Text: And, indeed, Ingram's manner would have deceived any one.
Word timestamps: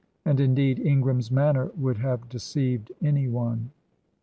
And, 0.25 0.39
indeed, 0.39 0.79
Ingram's 0.79 1.29
manner 1.29 1.69
would 1.77 1.97
have 1.99 2.27
deceived 2.27 2.91
any 3.03 3.27
one. 3.27 3.69